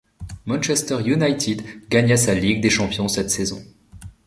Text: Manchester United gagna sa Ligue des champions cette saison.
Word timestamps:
Manchester 0.47 0.95
United 0.99 1.61
gagna 1.87 2.17
sa 2.17 2.33
Ligue 2.33 2.59
des 2.59 2.71
champions 2.71 3.07
cette 3.07 3.29
saison. 3.29 3.63